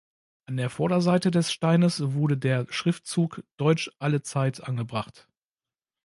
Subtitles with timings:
[0.47, 5.27] An der Vorderseite des Steines wurde der Schriftzug „Deutsch allezeit“ angebracht.